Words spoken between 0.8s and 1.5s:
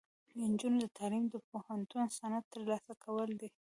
تعلیم د